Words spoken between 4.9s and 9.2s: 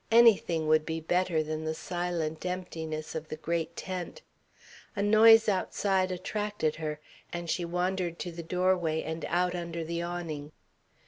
A noise outside attracted her, and she wandered to the doorway